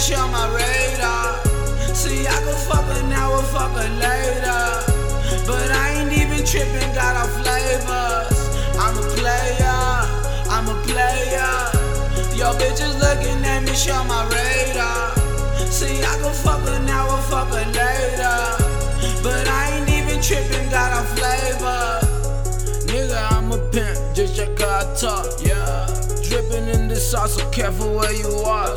she 0.00 0.14
on 0.14 0.30
my 0.30 0.46
radar. 0.54 1.34
See, 1.94 2.26
I 2.26 2.38
can 2.44 2.54
fuck 2.68 2.84
her 2.84 3.02
now 3.08 3.32
or 3.32 3.42
fuck 3.42 3.72
her 3.72 3.90
later. 3.98 4.62
But 5.46 5.70
I 5.70 5.98
ain't 5.98 6.12
even 6.12 6.46
tripping, 6.46 6.94
got 6.94 7.16
our 7.16 7.26
flavors. 7.42 8.38
I'm 8.78 8.94
a 8.94 9.06
player, 9.18 9.80
I'm 10.54 10.68
a 10.70 10.76
player. 10.86 11.50
Yo, 12.38 12.54
bitches 12.60 12.94
looking 13.02 13.44
at 13.44 13.62
me, 13.64 13.74
she 13.74 13.90
on 13.90 14.06
my 14.06 14.22
radar. 14.30 15.16
See, 15.66 15.98
I 16.04 16.14
can 16.22 16.32
fuck 16.32 16.60
her 16.68 16.78
now 16.86 17.10
or 17.10 17.22
fuck 17.22 17.48
her 17.48 17.66
later. 17.66 18.38
But 19.22 19.48
I 19.48 19.78
ain't 19.78 19.90
even 19.90 20.22
tripping, 20.22 20.70
got 20.70 20.92
our 20.92 21.06
flavor. 21.16 22.00
Nigga, 22.86 23.18
I'm 23.32 23.50
a 23.50 23.58
pimp, 23.72 23.98
Dripping 27.10 27.24
in 27.24 27.28
the 27.28 27.28
sauce, 27.28 27.36
so 27.36 27.50
careful 27.50 27.94
where 27.94 28.12
you 28.12 28.28
are. 28.44 28.76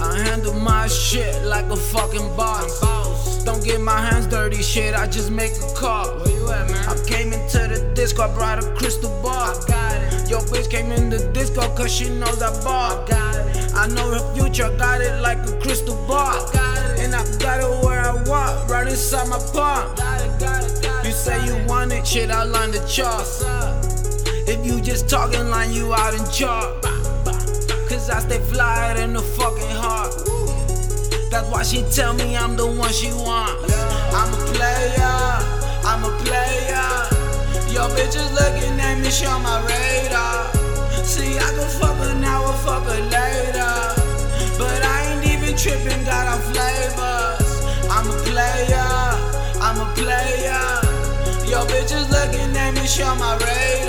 I 0.00 0.18
handle 0.18 0.54
my 0.54 0.86
shit 0.86 1.42
like 1.44 1.66
a 1.66 1.76
fucking 1.76 2.36
boss. 2.36 3.44
Don't 3.44 3.64
get 3.64 3.80
my 3.80 3.98
hands 3.98 4.26
dirty, 4.26 4.62
shit, 4.62 4.94
I 4.94 5.06
just 5.06 5.30
make 5.30 5.52
a 5.52 5.74
call. 5.74 6.06
Where 6.18 6.30
you 6.30 6.50
at, 6.50 6.70
man? 6.70 6.88
I 6.88 6.96
came 7.06 7.32
into 7.32 7.58
the 7.58 7.92
disco, 7.94 8.22
I 8.22 8.34
brought 8.34 8.62
a 8.62 8.74
crystal 8.76 9.10
ball. 9.22 9.32
I 9.32 9.64
got 9.66 9.94
it. 9.94 10.30
Yo, 10.30 10.38
bitch 10.40 10.70
came 10.70 10.92
in 10.92 11.10
the 11.10 11.18
disco, 11.32 11.62
oh, 11.62 11.74
cause 11.76 11.92
she 11.92 12.08
knows 12.08 12.40
I 12.42 12.50
ball. 12.62 13.02
I 13.02 13.08
got 13.08 13.34
it. 13.36 13.74
I 13.74 13.86
know 13.88 14.10
her 14.12 14.34
future, 14.34 14.70
got 14.76 15.00
it 15.00 15.20
like 15.20 15.38
a 15.38 15.58
crystal 15.60 15.96
ball. 16.06 16.18
I 16.18 16.52
got 16.52 16.98
it. 16.98 17.04
And 17.04 17.14
I 17.14 17.24
got 17.38 17.60
it 17.60 17.84
where 17.84 18.00
I 18.00 18.12
want, 18.28 18.70
right 18.70 18.86
inside 18.86 19.28
my 19.28 19.38
palm. 19.52 19.94
Got 19.96 20.20
it, 20.20 20.40
got 20.40 20.64
it, 20.64 20.82
got 20.82 21.04
it, 21.04 21.08
you 21.08 21.12
say 21.12 21.44
you 21.46 21.66
want 21.66 21.92
it, 21.92 22.06
shit, 22.06 22.30
I 22.30 22.44
line 22.44 22.70
the 22.70 22.80
charts. 22.86 23.42
If 24.48 24.64
you 24.66 24.80
just 24.80 25.08
talking 25.08 25.48
line, 25.48 25.72
you 25.72 25.92
out 25.94 26.14
in 26.14 26.24
chart. 26.30 26.84
Cause 27.90 28.08
I 28.08 28.20
stay 28.20 28.38
fly 28.38 28.94
in 29.02 29.14
the 29.14 29.20
fucking 29.20 29.74
heart. 29.74 30.14
That's 31.28 31.48
why 31.50 31.64
she 31.64 31.82
tell 31.90 32.14
me 32.14 32.36
I'm 32.36 32.54
the 32.54 32.64
one 32.64 32.92
she 32.92 33.10
wants. 33.10 33.74
I'm 34.14 34.30
a 34.30 34.40
player, 34.54 35.18
I'm 35.82 36.04
a 36.06 36.12
player. 36.22 36.86
Yo, 37.74 37.90
bitches 37.98 38.30
looking 38.30 38.78
at 38.78 38.94
me, 39.02 39.10
she 39.10 39.26
on 39.26 39.42
my 39.42 39.58
radar. 39.66 40.54
See, 41.02 41.34
I 41.34 41.50
can 41.50 41.68
fuck 41.82 41.98
her 41.98 42.14
now 42.14 42.46
or 42.46 42.54
fuck 42.62 42.84
her 42.84 43.02
later. 43.10 43.74
But 44.54 44.86
I 44.86 45.10
ain't 45.10 45.26
even 45.26 45.56
tripping, 45.58 46.04
got 46.04 46.30
our 46.30 46.38
flavors. 46.54 47.42
I'm 47.90 48.06
a 48.06 48.16
player, 48.22 48.86
I'm 49.66 49.82
a 49.82 49.88
player. 49.98 50.62
Yo, 51.50 51.66
bitches 51.66 52.08
looking 52.08 52.56
at 52.56 52.70
me, 52.70 52.86
she 52.86 53.02
on 53.02 53.18
my 53.18 53.34
radar. 53.34 53.79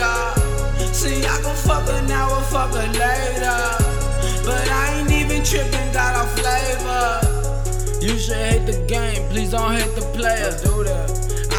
Should 8.32 8.52
hate 8.52 8.66
the 8.66 8.86
game, 8.88 9.28
please 9.30 9.52
don't 9.52 9.74
hate 9.74 9.94
the 9.96 10.06
player. 10.16 10.52
Do 10.64 10.84
that. 10.84 11.10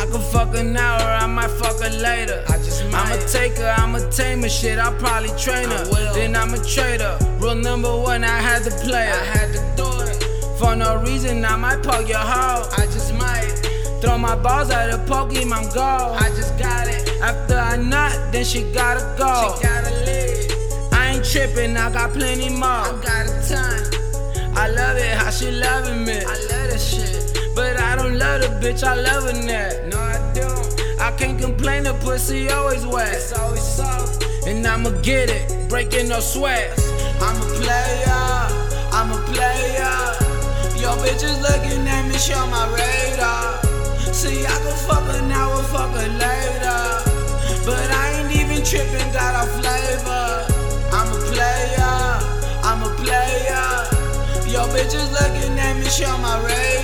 I 0.01 0.07
can 0.11 0.21
fuck 0.33 0.55
her 0.55 0.77
hour, 0.77 1.09
I 1.23 1.27
might 1.27 1.51
fuck 1.51 1.81
her 1.81 1.91
later. 2.01 2.45
I 2.49 2.57
just 2.59 2.85
might. 2.91 3.13
I'ma 3.13 3.27
take 3.27 3.57
her, 3.59 3.75
I'ma 3.77 3.99
tame 4.11 4.43
her, 4.43 4.49
shit, 4.49 4.79
I'll 4.79 4.97
probably 4.99 5.31
train 5.39 5.69
her. 5.69 5.85
Then 6.15 6.35
I'm 6.35 6.55
a 6.55 6.65
trader. 6.65 7.19
Rule 7.39 7.55
number 7.55 7.95
one, 7.95 8.25
I 8.25 8.41
had 8.41 8.63
to 8.65 8.71
play 8.71 9.07
her. 9.07 9.21
I 9.21 9.25
had 9.37 9.49
to 9.53 9.61
do 9.77 9.89
it. 10.09 10.17
For 10.59 10.75
no 10.75 10.97
reason, 11.03 11.45
I 11.45 11.57
might 11.57 11.83
poke 11.83 12.09
your 12.09 12.19
hoe. 12.19 12.69
I 12.79 12.87
just 12.87 13.13
might. 13.15 13.53
Throw 14.01 14.19
my 14.19 14.35
balls 14.35 14.71
at 14.71 14.91
a 14.91 14.99
Pokemon 14.99 15.75
Go. 15.75 15.83
I 15.83 16.29
just 16.31 16.59
got 16.59 16.89
it. 16.89 17.09
After 17.21 17.57
I 17.57 17.77
nut, 17.77 18.33
then 18.33 18.45
she 18.45 18.63
gotta 18.73 19.05
go. 19.19 19.57
She 19.57 19.63
gotta 19.69 19.93
leave. 20.07 20.93
I 20.93 21.13
ain't 21.15 21.25
tripping, 21.25 21.77
I 21.77 21.93
got 21.93 22.13
plenty 22.13 22.49
more. 22.49 22.87
I 22.89 23.01
got 23.05 23.27
a 23.29 23.49
ton. 23.49 24.03
I 24.55 24.69
love 24.69 24.97
it 24.97 25.15
how 25.17 25.31
she 25.31 25.51
loving 25.51 26.05
me. 26.05 26.21
Bitch, 28.61 28.83
I 28.83 28.95
love 28.95 29.25
her 29.25 29.33
net. 29.33 29.87
No, 29.89 29.99
I 29.99 30.19
don't. 30.35 31.01
I 31.01 31.11
can't 31.17 31.39
complain, 31.39 31.85
the 31.85 31.95
pussy 31.95 32.51
always 32.51 32.87
wet. 32.87 33.13
It's 33.13 33.33
always 33.33 33.63
soft. 33.63 34.25
And 34.47 34.67
I'ma 34.67 34.91
get 35.03 35.31
it, 35.31 35.69
breaking 35.69 36.09
no 36.09 36.21
sweats. 36.21 36.91
I'm 37.21 37.37
a 37.37 37.47
player, 37.63 38.23
I'm 38.91 39.11
a 39.13 39.21
player. 39.31 39.95
Yo, 40.83 40.91
bitches 41.03 41.41
looking 41.41 41.87
at 41.87 42.09
me, 42.09 42.17
she 42.19 42.33
on 42.35 42.51
my 42.51 42.67
radar. 42.75 43.63
See, 44.13 44.45
I 44.45 44.57
can 44.63 44.77
fuck 44.87 45.05
her 45.05 45.23
now 45.29 45.51
or 45.57 45.63
fuck 45.65 45.91
her 45.95 46.09
later. 46.09 46.83
But 47.65 47.87
I 47.91 48.19
ain't 48.19 48.33
even 48.37 48.65
tripping, 48.65 49.13
got 49.13 49.35
our 49.35 49.47
flavor. 49.63 50.47
I'm 50.91 51.09
a 51.09 51.21
player, 51.31 51.95
I'm 52.67 52.83
a 52.83 52.91
player. 52.99 53.67
Yo, 54.51 54.67
bitches 54.75 55.11
looking 55.13 55.59
at 55.59 55.77
me, 55.77 55.87
she 55.87 56.05
on 56.05 56.21
my 56.21 56.39
radar. 56.45 56.82